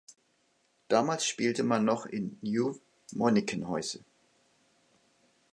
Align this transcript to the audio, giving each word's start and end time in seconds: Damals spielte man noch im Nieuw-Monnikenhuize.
Damals 0.87 1.27
spielte 1.27 1.61
man 1.61 1.85
noch 1.85 2.07
im 2.07 2.39
Nieuw-Monnikenhuize. 2.41 4.03